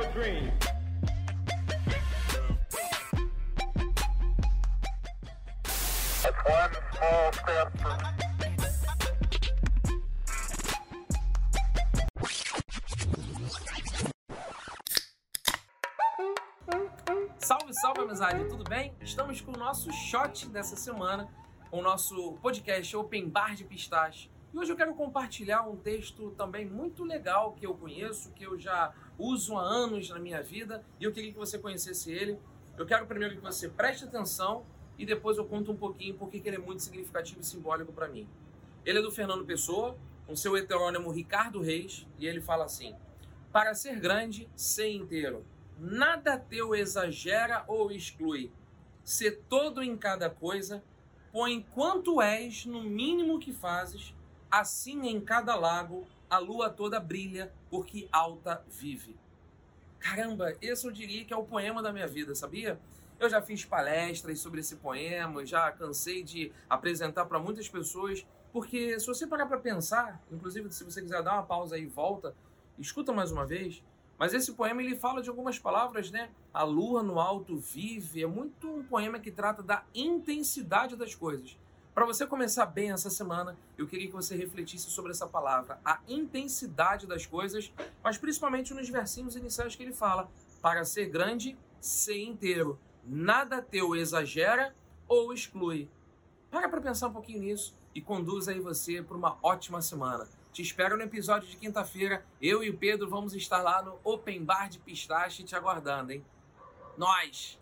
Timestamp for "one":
6.44-6.70